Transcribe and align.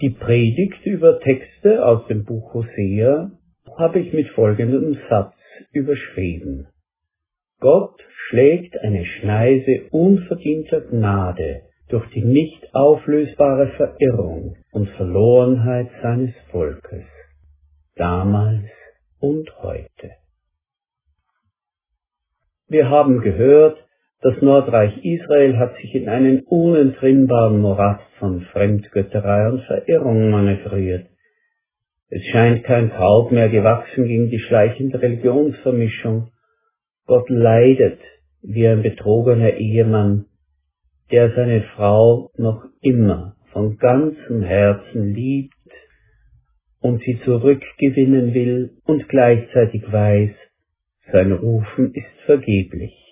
Die 0.00 0.10
Predigt 0.10 0.86
über 0.86 1.18
Texte 1.18 1.84
aus 1.84 2.06
dem 2.06 2.24
Buch 2.24 2.54
Hosea 2.54 3.32
habe 3.76 3.98
ich 3.98 4.12
mit 4.12 4.28
folgendem 4.28 4.96
Satz 5.10 5.34
überschrieben. 5.72 6.68
Gott 7.58 8.00
schlägt 8.28 8.78
eine 8.78 9.04
Schneise 9.04 9.88
unverdienter 9.90 10.82
Gnade 10.82 11.62
durch 11.88 12.08
die 12.10 12.22
nicht 12.22 12.72
auflösbare 12.76 13.72
Verirrung 13.76 14.56
und 14.70 14.88
Verlorenheit 14.90 15.90
seines 16.00 16.34
Volkes, 16.52 17.06
damals 17.96 18.68
und 19.18 19.50
heute. 19.62 20.12
Wir 22.68 22.88
haben 22.88 23.20
gehört, 23.20 23.84
das 24.20 24.40
Nordreich 24.42 25.04
Israel 25.04 25.58
hat 25.58 25.76
sich 25.76 25.94
in 25.94 26.08
einen 26.08 26.40
unentrinnbaren 26.40 27.60
Morast 27.60 28.04
von 28.18 28.40
Fremdgötterei 28.52 29.48
und 29.48 29.62
Verirrung 29.62 30.30
manövriert. 30.30 31.06
Es 32.10 32.24
scheint 32.26 32.64
kein 32.64 32.90
Kraut 32.90 33.30
mehr 33.30 33.48
gewachsen 33.48 34.06
gegen 34.06 34.30
die 34.30 34.40
schleichende 34.40 35.00
Religionsvermischung. 35.00 36.30
Gott 37.06 37.28
leidet 37.28 38.00
wie 38.42 38.66
ein 38.66 38.82
betrogener 38.82 39.54
Ehemann, 39.54 40.26
der 41.12 41.30
seine 41.34 41.62
Frau 41.76 42.30
noch 42.36 42.64
immer 42.80 43.36
von 43.52 43.76
ganzem 43.78 44.42
Herzen 44.42 45.14
liebt 45.14 45.54
und 46.80 47.02
sie 47.02 47.20
zurückgewinnen 47.24 48.34
will 48.34 48.70
und 48.84 49.08
gleichzeitig 49.08 49.90
weiß, 49.90 50.30
sein 51.12 51.32
Rufen 51.32 51.94
ist 51.94 52.24
vergeblich. 52.26 53.07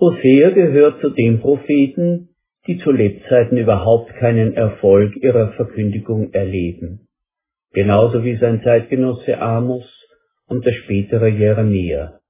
Hosea 0.00 0.50
gehört 0.50 1.00
zu 1.00 1.10
den 1.10 1.40
Propheten, 1.40 2.28
die 2.68 2.78
zu 2.78 2.92
Lebzeiten 2.92 3.58
überhaupt 3.58 4.14
keinen 4.14 4.54
Erfolg 4.54 5.16
ihrer 5.16 5.52
Verkündigung 5.54 6.32
erleben, 6.32 7.08
genauso 7.72 8.22
wie 8.22 8.36
sein 8.36 8.62
Zeitgenosse 8.62 9.40
Amos 9.40 9.86
und 10.46 10.64
der 10.64 10.72
spätere 10.72 11.26
Jeremia. 11.26 12.20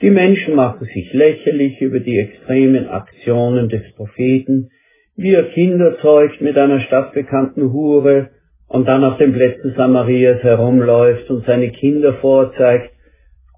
Die 0.00 0.10
Menschen 0.10 0.54
machen 0.54 0.86
sich 0.86 1.12
lächerlich 1.12 1.80
über 1.80 2.00
die 2.00 2.18
extremen 2.18 2.88
Aktionen 2.88 3.68
des 3.68 3.82
Propheten, 3.94 4.70
wie 5.14 5.34
er 5.34 5.50
Kinder 5.50 5.98
zeugt 6.00 6.40
mit 6.40 6.56
einer 6.56 6.80
stadtbekannten 6.80 7.70
Hure 7.72 8.30
und 8.66 8.88
dann 8.88 9.04
auf 9.04 9.18
den 9.18 9.34
Plätzen 9.34 9.74
Samarias 9.76 10.42
herumläuft 10.42 11.28
und 11.28 11.44
seine 11.44 11.70
Kinder 11.70 12.14
vorzeigt 12.14 12.91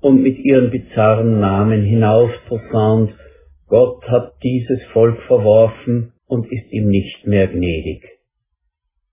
und 0.05 0.23
mit 0.23 0.39
ihren 0.39 0.71
bizarren 0.71 1.41
Namen 1.41 1.83
hinausposaunt, 1.83 3.15
Gott 3.67 4.07
hat 4.07 4.35
dieses 4.43 4.85
Volk 4.93 5.19
verworfen 5.23 6.13
und 6.27 6.45
ist 6.53 6.71
ihm 6.73 6.89
nicht 6.89 7.27
mehr 7.27 7.49
gnädig. 7.49 8.03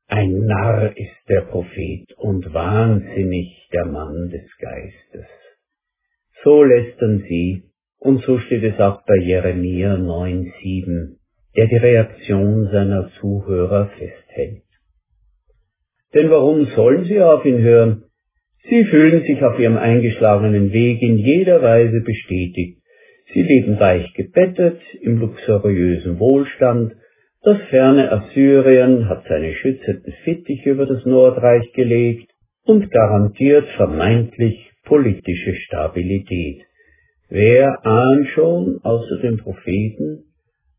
Ein 0.08 0.40
Narr 0.40 0.98
ist 0.98 1.30
der 1.30 1.44
Prophet 1.44 2.12
und 2.18 2.54
wahnsinnig 2.54 3.70
der 3.72 3.86
Mann 3.86 4.32
des 4.32 4.46
Geistes. 4.60 5.28
So 6.44 6.62
lästern 6.62 7.24
sie, 7.26 7.72
und 7.98 8.22
so 8.24 8.40
steht 8.40 8.64
es 8.64 8.78
auch 8.82 9.06
bei 9.06 9.16
Jeremia 9.16 9.94
9,7, 9.96 11.16
der 11.56 11.68
die 11.68 11.78
Reaktion 11.78 12.68
seiner 12.70 13.10
Zuhörer 13.22 13.92
festhält. 13.98 14.64
Denn 16.14 16.30
warum 16.30 16.66
sollen 16.76 17.06
sie 17.06 17.22
auf 17.22 17.46
ihn 17.46 17.60
hören? 17.60 18.11
Sie 18.70 18.86
fühlen 18.86 19.24
sich 19.24 19.42
auf 19.44 19.60
ihrem 19.60 19.78
eingeschlagenen 19.78 20.72
Weg 20.72 21.02
in 21.02 21.18
jeder 21.18 21.62
Weise 21.62 22.02
bestätigt. 22.02 22.78
Sie 23.34 23.42
leben 23.42 23.80
weich 23.80 24.14
gebettet 24.14 24.80
im 25.02 25.18
luxuriösen 25.18 26.20
Wohlstand. 26.20 26.94
Das 27.44 27.58
ferne 27.70 28.12
Assyrien 28.12 29.10
hat 29.10 29.26
seine 29.28 29.54
schützenden 29.56 30.14
Fittiche 30.24 30.72
über 30.72 30.86
das 30.86 31.04
Nordreich 31.06 31.72
gelegt 31.74 32.30
und 32.64 32.92
garantiert 32.92 33.68
vermeintlich 33.78 34.70
politische 34.84 35.56
Stabilität. 35.56 36.62
Wer 37.30 37.84
ahnt 37.84 38.28
schon 38.36 38.80
außer 38.84 39.22
den 39.22 39.38
Propheten, 39.38 40.26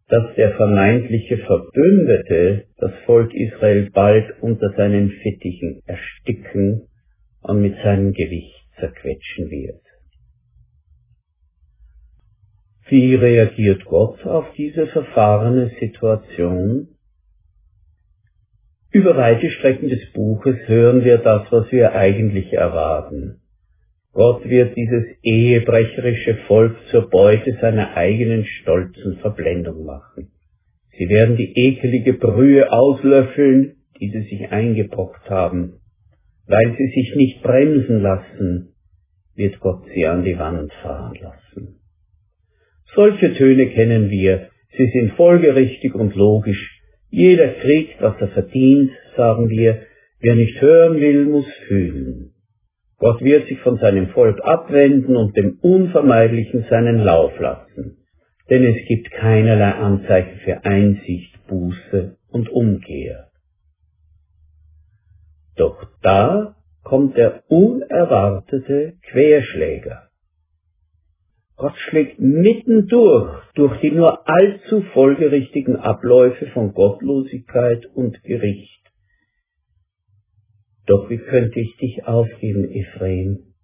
dass 0.09 0.35
der 0.37 0.53
vermeintliche 0.53 1.39
Verbündete 1.39 2.65
das 2.79 2.93
Volk 3.07 3.35
Israel 3.35 3.91
bald 3.93 4.27
unter 4.41 4.73
seinen 4.77 5.11
Fittichen 5.11 5.81
ersticken 5.87 6.89
und 7.43 7.63
mit 7.63 7.77
seinem 7.83 8.13
Gewicht 8.13 8.67
zerquetschen 8.79 9.51
wird. 9.51 9.83
Wie 12.89 13.15
reagiert 13.15 13.85
Gott 13.85 14.25
auf 14.27 14.53
diese 14.57 14.87
verfahrene 14.87 15.71
Situation? 15.81 16.89
Über 18.91 19.17
weite 19.17 19.51
Strecken 19.51 19.89
des 19.89 20.13
Buches 20.13 20.57
hören 20.67 21.03
wir 21.05 21.19
das, 21.19 21.51
was 21.51 21.73
wir 21.73 21.95
eigentlich 21.95 22.53
erwarten. 22.53 23.41
Gott 24.13 24.45
wird 24.45 24.77
dieses 24.77 25.05
ehebrecherische 25.23 26.35
Volk 26.47 26.77
zur 26.91 27.09
Beute 27.09 27.57
seiner 27.63 27.97
eigenen 27.97 28.45
stolzen 28.45 29.17
Verblendung 29.21 29.87
machen. 29.87 30.31
Sie 30.99 31.09
werden 31.09 31.37
die 31.37 31.57
ekelige 31.59 32.13
Brühe 32.13 32.71
auslöffeln, 32.71 33.77
die 33.99 34.11
sie 34.11 34.23
sich 34.25 34.53
eingebrockt 34.53 35.31
haben. 35.31 35.81
Weil 36.53 36.77
sie 36.77 36.89
sich 36.89 37.15
nicht 37.17 37.43
bremsen 37.43 38.03
lassen, 38.03 38.75
wird 39.35 39.59
Gott 39.61 39.87
sie 39.95 40.07
an 40.07 40.23
die 40.23 40.39
Wand 40.39 40.71
fahren 40.83 41.17
lassen. 41.19 41.81
Solche 42.95 43.33
Töne 43.33 43.69
kennen 43.69 44.11
wir, 44.11 44.51
sie 44.77 44.91
sind 44.93 45.13
folgerichtig 45.13 45.95
und 45.95 46.15
logisch. 46.15 46.83
Jeder 47.09 47.49
kriegt, 47.55 48.03
was 48.03 48.21
er 48.21 48.29
verdient, 48.29 48.91
sagen 49.17 49.49
wir, 49.49 49.81
wer 50.21 50.35
nicht 50.35 50.61
hören 50.61 51.01
will, 51.01 51.25
muss 51.25 51.51
fühlen. 51.69 52.35
Gott 52.99 53.23
wird 53.23 53.49
sich 53.49 53.59
von 53.61 53.79
seinem 53.79 54.09
Volk 54.09 54.39
abwenden 54.45 55.17
und 55.17 55.35
dem 55.35 55.59
Unvermeidlichen 55.63 56.67
seinen 56.69 56.99
Lauf 56.99 57.33
lassen, 57.41 57.97
denn 58.51 58.63
es 58.63 58.77
gibt 58.89 59.11
keinerlei 59.11 59.71
Anzeichen 59.71 60.39
für 60.45 60.63
Einsicht, 60.67 61.35
Buße 61.49 62.19
und 62.29 62.51
Umkehr. 62.51 63.32
Doch 65.57 65.85
da 66.03 66.57
kommt 66.83 67.17
der 67.17 67.45
unerwartete 67.49 68.95
Querschläger. 69.11 70.09
Gott 71.57 71.77
schlägt 71.77 72.19
mittendurch 72.19 73.43
durch 73.55 73.79
die 73.81 73.91
nur 73.91 74.29
allzu 74.29 74.83
folgerichtigen 74.95 75.77
Abläufe 75.77 76.47
von 76.47 76.73
Gottlosigkeit 76.73 77.87
und 77.95 78.23
Gericht 78.25 78.83
doch 80.87 81.09
wie 81.11 81.19
könnte 81.19 81.61
ich 81.61 81.77
dich 81.77 82.05
aufgeben, 82.05 82.71
Ephraim? 82.71 83.55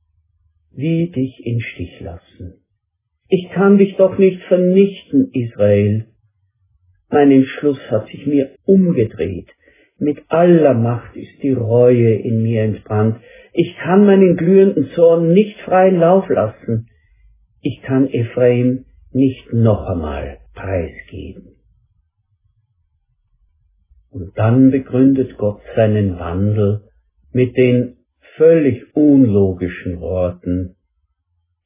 Wie 0.70 1.11
dich 1.11 1.44
in 1.44 1.61
Stich 1.61 2.00
lassen? 2.00 2.62
Ich 3.29 3.50
kann 3.50 3.79
dich 3.79 3.96
doch 3.96 4.19
nicht 4.19 4.40
vernichten, 4.44 5.31
Israel. 5.32 6.06
Mein 7.11 7.32
Entschluss 7.32 7.81
hat 7.90 8.08
sich 8.08 8.26
mir 8.26 8.55
umgedreht. 8.64 9.49
Mit 9.99 10.23
aller 10.29 10.75
Macht 10.75 11.17
ist 11.17 11.43
die 11.43 11.53
Reue 11.53 12.15
in 12.15 12.43
mir 12.43 12.62
entbrannt. 12.62 13.21
Ich 13.53 13.77
kann 13.79 14.06
meinen 14.06 14.37
glühenden 14.37 14.91
Zorn 14.95 15.33
nicht 15.33 15.59
freien 15.61 15.99
Lauf 15.99 16.29
lassen. 16.29 16.89
Ich 17.61 17.83
kann 17.83 18.09
Ephraim 18.09 18.85
nicht 19.11 19.53
noch 19.53 19.85
einmal 19.87 20.39
preisgeben. 20.55 21.56
Und 24.11 24.39
dann 24.39 24.71
begründet 24.71 25.37
Gott 25.37 25.61
seinen 25.75 26.19
Wandel 26.19 26.85
mit 27.33 27.56
den 27.56 27.97
völlig 28.37 28.95
unlogischen 28.95 30.00
Worten, 30.00 30.77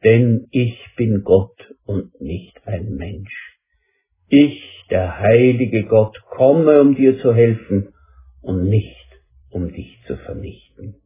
denn 0.02 0.46
ich 0.50 0.78
bin 0.96 1.22
Gott 1.22 1.74
und 1.84 2.18
nicht 2.20 2.66
ein 2.66 2.94
Mensch. 2.96 3.58
Ich, 4.28 4.86
der 4.90 5.20
heilige 5.20 5.84
Gott, 5.84 6.16
komme, 6.30 6.80
um 6.80 6.94
dir 6.94 7.18
zu 7.18 7.34
helfen 7.34 7.92
und 8.42 8.68
nicht, 8.68 9.06
um 9.50 9.72
dich 9.72 9.98
zu 10.06 10.16
vernichten. 10.16 10.96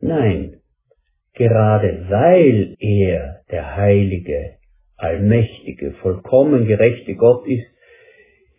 Nein, 0.00 0.60
gerade 1.34 2.06
weil 2.08 2.76
er, 2.78 3.42
der 3.50 3.76
heilige, 3.76 4.56
allmächtige, 4.96 5.92
vollkommen 6.02 6.66
gerechte 6.66 7.14
Gott 7.14 7.46
ist, 7.46 7.66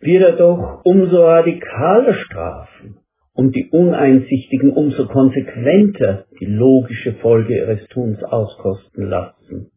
wird 0.00 0.22
er 0.22 0.36
doch 0.36 0.82
umso 0.84 1.24
radikaler 1.24 2.14
strafen 2.14 2.98
und 3.32 3.54
die 3.54 3.68
Uneinsichtigen 3.70 4.72
umso 4.72 5.06
konsequenter 5.06 6.26
die 6.40 6.46
logische 6.46 7.14
Folge 7.14 7.56
ihres 7.56 7.86
Tuns 7.88 8.22
auskosten 8.22 9.08
lassen. 9.08 9.70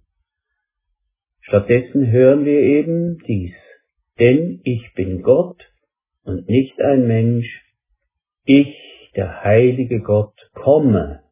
Stattdessen 1.41 2.11
hören 2.11 2.45
wir 2.45 2.59
eben 2.59 3.17
dies, 3.27 3.55
denn 4.19 4.61
ich 4.63 4.93
bin 4.95 5.21
Gott 5.21 5.68
und 6.23 6.47
nicht 6.47 6.79
ein 6.81 7.07
Mensch, 7.07 7.47
ich, 8.45 8.75
der 9.15 9.43
heilige 9.43 10.01
Gott, 10.01 10.35
komme, 10.53 11.23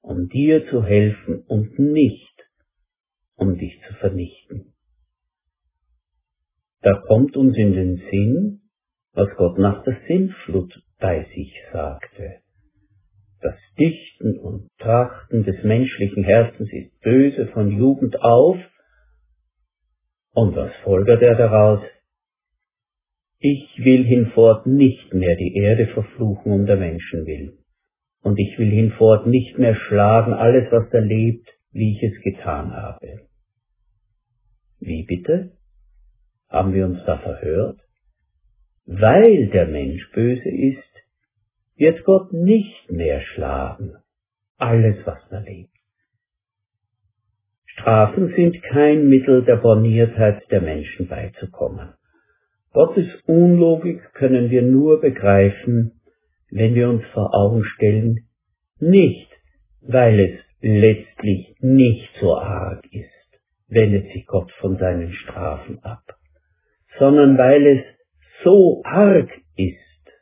um 0.00 0.28
dir 0.28 0.66
zu 0.68 0.84
helfen 0.84 1.42
und 1.46 1.78
nicht, 1.78 2.34
um 3.34 3.58
dich 3.58 3.80
zu 3.86 3.94
vernichten. 3.94 4.72
Da 6.82 6.94
kommt 6.94 7.36
uns 7.36 7.56
in 7.56 7.72
den 7.72 7.96
Sinn, 8.10 8.60
was 9.12 9.28
Gott 9.36 9.58
nach 9.58 9.82
der 9.84 9.98
Sintflut 10.06 10.82
bei 11.00 11.24
sich 11.34 11.52
sagte. 11.72 12.40
Das 13.40 13.54
Dichten 13.78 14.38
und 14.38 14.70
Trachten 14.78 15.44
des 15.44 15.62
menschlichen 15.62 16.24
Herzens 16.24 16.72
ist 16.72 17.00
böse 17.00 17.48
von 17.48 17.70
Jugend 17.70 18.20
auf. 18.22 18.56
Und 20.32 20.56
was 20.56 20.74
folgert 20.84 21.22
er 21.22 21.34
daraus? 21.34 21.80
Ich 23.38 23.78
will 23.84 24.04
hinfort 24.04 24.66
nicht 24.66 25.12
mehr 25.12 25.36
die 25.36 25.54
Erde 25.56 25.88
verfluchen 25.88 26.52
um 26.52 26.66
der 26.66 26.76
Menschen 26.76 27.26
willen. 27.26 27.58
Und 28.22 28.38
ich 28.38 28.58
will 28.58 28.70
hinfort 28.70 29.26
nicht 29.26 29.58
mehr 29.58 29.74
schlagen 29.74 30.32
alles, 30.32 30.70
was 30.72 30.88
da 30.90 30.98
lebt, 30.98 31.48
wie 31.70 31.92
ich 31.92 32.02
es 32.02 32.22
getan 32.22 32.72
habe. 32.72 33.26
Wie 34.80 35.04
bitte? 35.04 35.52
Haben 36.48 36.74
wir 36.74 36.86
uns 36.86 36.98
da 37.04 37.18
verhört? 37.18 37.78
Weil 38.86 39.48
der 39.48 39.66
Mensch 39.66 40.10
böse 40.12 40.48
ist, 40.48 40.82
wird 41.76 42.04
Gott 42.04 42.32
nicht 42.32 42.90
mehr 42.90 43.20
schlagen, 43.20 43.96
alles 44.56 44.96
was 45.04 45.18
da 45.28 45.40
lebt. 45.40 45.70
Strafen 47.66 48.32
sind 48.34 48.62
kein 48.62 49.08
Mittel 49.08 49.44
der 49.44 49.56
Borniertheit 49.56 50.50
der 50.50 50.62
Menschen 50.62 51.08
beizukommen. 51.08 51.95
Gottes 52.76 53.08
Unlogik 53.24 54.02
können 54.12 54.50
wir 54.50 54.60
nur 54.60 55.00
begreifen, 55.00 55.98
wenn 56.50 56.74
wir 56.74 56.90
uns 56.90 57.02
vor 57.14 57.34
Augen 57.34 57.64
stellen, 57.64 58.28
nicht 58.78 59.30
weil 59.80 60.20
es 60.20 60.40
letztlich 60.60 61.56
nicht 61.60 62.10
so 62.20 62.36
arg 62.36 62.84
ist, 62.92 63.40
wendet 63.68 64.12
sich 64.12 64.26
Gott 64.26 64.52
von 64.60 64.76
seinen 64.76 65.14
Strafen 65.14 65.78
ab, 65.84 66.02
sondern 66.98 67.38
weil 67.38 67.66
es 67.66 67.82
so 68.44 68.82
arg 68.84 69.30
ist, 69.56 70.12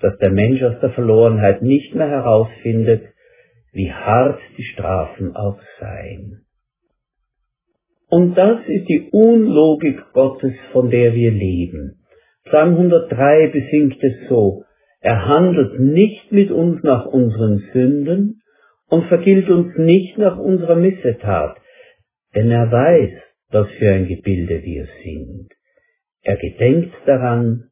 dass 0.00 0.18
der 0.18 0.32
Mensch 0.32 0.62
aus 0.62 0.78
der 0.82 0.90
Verlorenheit 0.90 1.62
nicht 1.62 1.94
mehr 1.94 2.10
herausfindet, 2.10 3.06
wie 3.72 3.90
hart 3.90 4.38
die 4.58 4.64
Strafen 4.64 5.34
auch 5.34 5.58
seien. 5.80 6.43
Und 8.08 8.34
das 8.36 8.60
ist 8.66 8.88
die 8.88 9.08
Unlogik 9.10 10.00
Gottes, 10.12 10.54
von 10.72 10.90
der 10.90 11.14
wir 11.14 11.30
leben. 11.30 12.04
Psalm 12.44 12.74
103 12.74 13.48
besingt 13.48 14.02
es 14.02 14.28
so, 14.28 14.64
er 15.00 15.26
handelt 15.26 15.80
nicht 15.80 16.30
mit 16.32 16.50
uns 16.50 16.82
nach 16.82 17.06
unseren 17.06 17.58
Sünden 17.72 18.42
und 18.88 19.06
vergilt 19.08 19.48
uns 19.50 19.76
nicht 19.76 20.18
nach 20.18 20.38
unserer 20.38 20.76
Missetat, 20.76 21.56
denn 22.34 22.50
er 22.50 22.70
weiß, 22.70 23.10
was 23.50 23.68
für 23.78 23.90
ein 23.90 24.08
Gebilde 24.08 24.62
wir 24.62 24.86
sind. 25.02 25.48
Er 26.22 26.36
gedenkt 26.36 26.94
daran, 27.06 27.70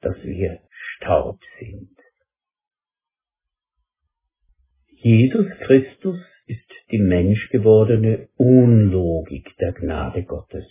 dass 0.00 0.16
wir 0.22 0.60
Staub 0.70 1.38
sind. 1.58 1.90
Jesus 5.00 5.46
Christus 5.60 6.16
ist 6.16 6.37
die 6.90 6.98
menschgewordene 6.98 8.28
Unlogik 8.36 9.56
der 9.60 9.72
Gnade 9.72 10.22
Gottes, 10.24 10.66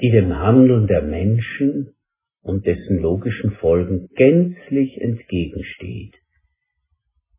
die 0.00 0.10
dem 0.10 0.38
Handeln 0.38 0.86
der 0.86 1.02
Menschen 1.02 1.94
und 2.42 2.66
dessen 2.66 2.98
logischen 2.98 3.52
Folgen 3.52 4.08
gänzlich 4.14 5.00
entgegensteht. 5.00 6.14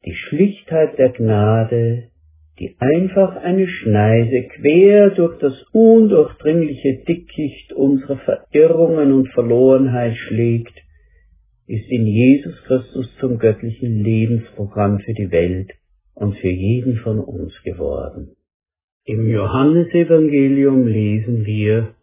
Die 0.05 0.15
Schlichtheit 0.15 0.97
der 0.97 1.09
Gnade, 1.09 2.09
die 2.59 2.75
einfach 2.79 3.37
eine 3.37 3.67
Schneise 3.67 4.47
quer 4.49 5.09
durch 5.11 5.39
das 5.39 5.63
undurchdringliche 5.71 7.03
Dickicht 7.07 7.73
unserer 7.73 8.17
Verirrungen 8.17 9.11
und 9.13 9.29
Verlorenheit 9.29 10.15
schlägt, 10.15 10.73
ist 11.67 11.89
in 11.89 12.05
Jesus 12.05 12.61
Christus 12.63 13.09
zum 13.19 13.39
göttlichen 13.39 14.03
Lebensprogramm 14.03 14.99
für 14.99 15.13
die 15.13 15.31
Welt 15.31 15.71
und 16.15 16.37
für 16.37 16.49
jeden 16.49 16.97
von 16.97 17.19
uns 17.19 17.53
geworden. 17.63 18.35
Im 19.05 19.27
Johannesevangelium 19.27 20.87
lesen 20.87 21.45
wir, 21.45 21.95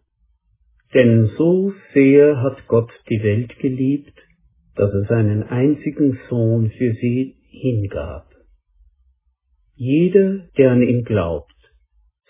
denn 0.93 1.31
so 1.37 1.73
sehr 1.93 2.41
hat 2.41 2.67
Gott 2.67 2.91
die 3.09 3.23
Welt 3.23 3.57
geliebt, 3.59 4.13
dass 4.75 4.93
er 4.93 5.05
seinen 5.05 5.43
einzigen 5.43 6.19
Sohn 6.29 6.69
für 6.71 6.93
sie 6.93 7.35
hingab. 7.49 8.27
Jeder, 9.75 10.47
der 10.57 10.71
an 10.71 10.81
ihn 10.81 11.03
glaubt, 11.03 11.55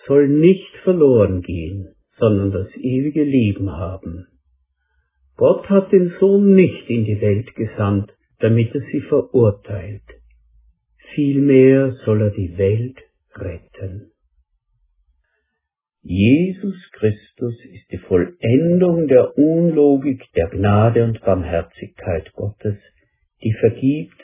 soll 0.08 0.28
nicht 0.28 0.76
verloren 0.84 1.42
gehen, 1.42 1.94
sondern 2.18 2.52
das 2.52 2.68
ewige 2.78 3.24
Leben 3.24 3.72
haben. 3.72 4.28
Gott 5.36 5.70
hat 5.70 5.92
den 5.92 6.14
Sohn 6.20 6.54
nicht 6.54 6.90
in 6.90 7.04
die 7.06 7.20
Welt 7.20 7.56
gesandt, 7.56 8.14
damit 8.40 8.74
er 8.74 8.82
sie 8.92 9.02
verurteilt. 9.02 10.04
Vielmehr 11.14 11.94
soll 12.06 12.22
er 12.22 12.30
die 12.32 12.58
Welt 12.58 12.98
retten. 13.36 14.12
Jesus 16.04 16.76
Christus 16.94 17.56
ist 17.66 17.92
die 17.92 18.00
Vollendung 18.00 19.08
der 19.08 19.38
Unlogik 19.38 20.24
der 20.36 20.50
Gnade 20.50 21.04
und 21.04 21.22
Barmherzigkeit 21.22 22.34
Gottes, 22.34 22.78
die 23.44 23.54
vergibt, 23.60 24.20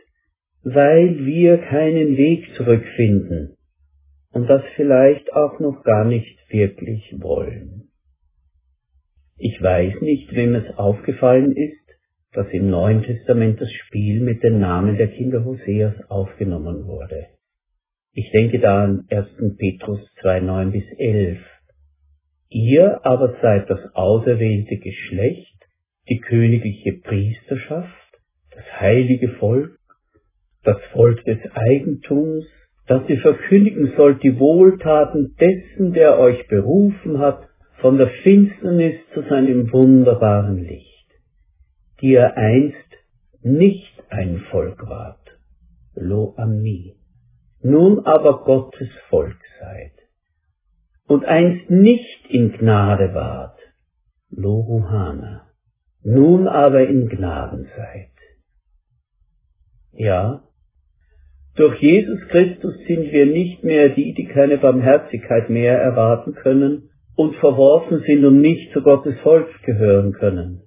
weil 0.63 1.25
wir 1.25 1.59
keinen 1.59 2.17
Weg 2.17 2.47
zurückfinden 2.55 3.57
und 4.31 4.47
das 4.47 4.63
vielleicht 4.75 5.31
auch 5.33 5.59
noch 5.59 5.83
gar 5.83 6.05
nicht 6.05 6.37
wirklich 6.49 7.13
wollen. 7.19 7.89
Ich 9.37 9.61
weiß 9.61 10.01
nicht, 10.01 10.33
wem 10.35 10.55
es 10.55 10.77
aufgefallen 10.77 11.51
ist, 11.55 11.86
dass 12.33 12.47
im 12.51 12.69
Neuen 12.69 13.03
Testament 13.03 13.59
das 13.61 13.71
Spiel 13.71 14.21
mit 14.21 14.43
den 14.43 14.59
Namen 14.59 14.97
der 14.97 15.07
Kinder 15.07 15.43
Hoseas 15.45 15.95
aufgenommen 16.09 16.85
wurde. 16.85 17.27
Ich 18.13 18.31
denke 18.31 18.59
da 18.59 18.83
an 18.83 19.05
1. 19.09 19.57
Petrus 19.57 19.99
2, 20.21 20.39
9 20.39 20.71
bis 20.71 20.85
11. 20.97 21.39
Ihr 22.49 23.05
aber 23.05 23.35
seid 23.41 23.69
das 23.69 23.93
auserwählte 23.93 24.77
Geschlecht, 24.77 25.57
die 26.09 26.19
königliche 26.19 26.93
Priesterschaft, 27.03 28.19
das 28.55 28.63
heilige 28.79 29.29
Volk, 29.39 29.77
das 30.63 30.77
Volk 30.93 31.23
des 31.25 31.39
Eigentums, 31.53 32.45
dass 32.87 33.07
ihr 33.09 33.19
verkündigen 33.19 33.93
sollt 33.97 34.23
die 34.23 34.39
Wohltaten 34.39 35.35
dessen, 35.39 35.93
der 35.93 36.17
euch 36.17 36.47
berufen 36.47 37.19
hat, 37.19 37.47
von 37.81 37.97
der 37.97 38.09
Finsternis 38.23 38.95
zu 39.13 39.21
seinem 39.29 39.71
wunderbaren 39.71 40.57
Licht, 40.57 40.86
die 42.01 42.11
ihr 42.11 42.37
einst 42.37 42.77
nicht 43.41 44.03
ein 44.09 44.39
Volk 44.51 44.87
wart, 44.87 45.37
lo 45.95 46.33
ami, 46.37 46.95
nun 47.61 48.05
aber 48.05 48.43
Gottes 48.43 48.89
Volk 49.09 49.39
seid, 49.59 49.93
und 51.07 51.25
einst 51.25 51.69
nicht 51.69 52.29
in 52.29 52.51
Gnade 52.51 53.13
wart, 53.13 53.59
lo 54.29 54.59
ruhana, 54.59 55.47
nun 56.03 56.47
aber 56.47 56.87
in 56.87 57.09
Gnaden 57.09 57.67
seid. 57.75 58.11
Ja, 59.93 60.43
durch 61.55 61.81
Jesus 61.81 62.19
Christus 62.29 62.75
sind 62.87 63.11
wir 63.11 63.25
nicht 63.25 63.63
mehr 63.63 63.89
die, 63.89 64.13
die 64.13 64.25
keine 64.25 64.59
Barmherzigkeit 64.59 65.49
mehr 65.49 65.79
erwarten 65.81 66.35
können 66.35 66.91
und 67.15 67.35
verworfen 67.37 68.03
sind 68.05 68.23
und 68.23 68.41
nicht 68.41 68.71
zu 68.73 68.83
Gottes 68.83 69.17
Volk 69.21 69.47
gehören 69.63 70.13
können, 70.13 70.61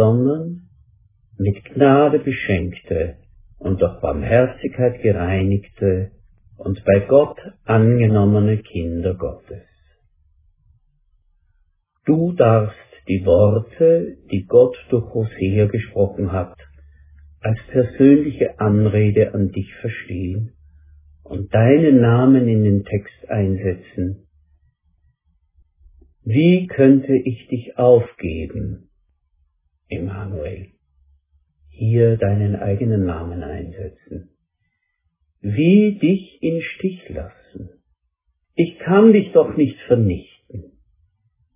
sondern 0.00 0.62
mit 1.36 1.62
Gnade 1.66 2.20
beschenkte 2.20 3.16
und 3.58 3.82
durch 3.82 4.00
Barmherzigkeit 4.00 5.02
gereinigte 5.02 6.12
und 6.56 6.82
bei 6.86 7.00
Gott 7.00 7.38
angenommene 7.64 8.56
Kinder 8.62 9.12
Gottes. 9.14 9.66
Du 12.06 12.32
darfst 12.32 12.78
die 13.08 13.26
Worte, 13.26 14.16
die 14.32 14.46
Gott 14.46 14.74
durch 14.88 15.12
Hosea 15.12 15.66
gesprochen 15.66 16.32
hat, 16.32 16.56
als 17.40 17.58
persönliche 17.70 18.58
Anrede 18.58 19.34
an 19.34 19.50
dich 19.50 19.70
verstehen 19.82 20.54
und 21.24 21.52
deinen 21.52 22.00
Namen 22.00 22.48
in 22.48 22.64
den 22.64 22.84
Text 22.84 23.28
einsetzen. 23.28 24.26
Wie 26.24 26.68
könnte 26.68 27.14
ich 27.16 27.48
dich 27.48 27.76
aufgeben, 27.76 28.89
Emmanuel? 29.90 30.68
Hier 31.68 32.16
deinen 32.16 32.56
eigenen 32.56 33.04
Namen 33.04 33.42
einsetzen. 33.42 34.30
Wie 35.40 35.98
dich 35.98 36.42
in 36.42 36.60
Stich 36.62 37.08
lassen? 37.08 37.70
Ich 38.54 38.78
kann 38.78 39.12
dich 39.12 39.32
doch 39.32 39.56
nicht 39.56 39.78
vernichten. 39.86 40.78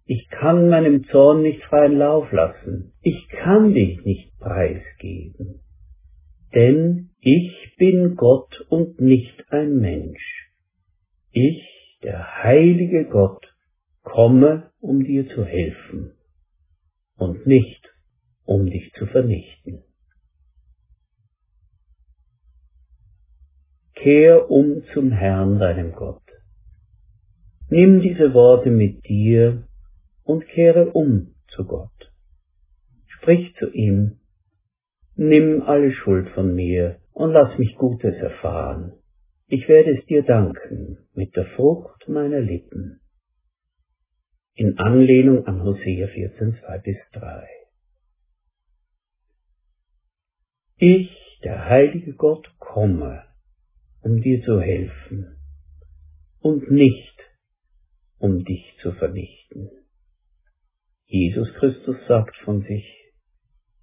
Ich 0.06 0.28
kann 0.28 0.68
meinem 0.68 1.04
Zorn 1.04 1.42
nicht 1.42 1.62
freien 1.64 1.98
Lauf 1.98 2.30
lassen. 2.32 2.92
Ich 3.02 3.28
kann 3.28 3.74
dich 3.74 4.04
nicht 4.04 4.38
preisgeben 4.38 5.60
denn 6.54 7.10
ich 7.20 7.74
bin 7.78 8.14
Gott 8.16 8.60
und 8.68 9.00
nicht 9.00 9.44
ein 9.50 9.76
Mensch. 9.76 10.50
Ich, 11.32 11.98
der 12.02 12.44
heilige 12.44 13.06
Gott, 13.06 13.44
komme, 14.02 14.70
um 14.80 15.04
dir 15.04 15.28
zu 15.28 15.44
helfen 15.44 16.12
und 17.16 17.46
nicht, 17.46 17.83
um 18.44 18.66
dich 18.66 18.92
zu 18.92 19.06
vernichten. 19.06 19.82
Kehr 23.94 24.50
um 24.50 24.82
zum 24.92 25.12
Herrn 25.12 25.58
deinem 25.58 25.92
Gott. 25.92 26.22
Nimm 27.70 28.02
diese 28.02 28.34
Worte 28.34 28.70
mit 28.70 29.06
dir 29.06 29.66
und 30.22 30.46
kehre 30.48 30.90
um 30.90 31.34
zu 31.48 31.64
Gott. 31.64 32.12
Sprich 33.06 33.54
zu 33.58 33.70
ihm, 33.70 34.18
nimm 35.16 35.62
alle 35.62 35.92
Schuld 35.92 36.28
von 36.30 36.54
mir 36.54 37.00
und 37.12 37.32
lass 37.32 37.56
mich 37.58 37.76
Gutes 37.76 38.14
erfahren. 38.16 38.92
Ich 39.46 39.68
werde 39.68 39.96
es 39.98 40.04
dir 40.06 40.22
danken 40.22 40.98
mit 41.14 41.34
der 41.36 41.46
Frucht 41.56 42.08
meiner 42.08 42.40
Lippen. 42.40 43.00
In 44.54 44.78
Anlehnung 44.78 45.46
an 45.46 45.62
Hosea 45.62 46.08
14, 46.08 46.58
2 46.60 46.78
bis 46.78 46.96
3. 47.12 47.46
Ich, 50.76 51.10
der 51.44 51.68
heilige 51.68 52.14
Gott, 52.14 52.52
komme, 52.58 53.22
um 54.02 54.20
dir 54.20 54.42
zu 54.42 54.60
helfen 54.60 55.36
und 56.40 56.70
nicht, 56.70 57.14
um 58.18 58.44
dich 58.44 58.76
zu 58.82 58.92
vernichten. 58.92 59.70
Jesus 61.06 61.52
Christus 61.54 61.96
sagt 62.08 62.36
von 62.44 62.62
sich, 62.62 62.84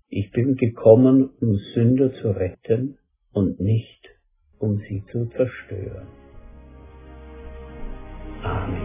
ich 0.09 0.31
bin 0.31 0.57
gekommen, 0.57 1.29
um 1.39 1.55
Sünder 1.73 2.13
zu 2.15 2.31
retten 2.31 2.97
und 3.31 3.59
nicht, 3.61 4.09
um 4.59 4.77
sie 4.79 5.03
zu 5.11 5.27
zerstören. 5.27 6.07
Amen. 8.43 8.80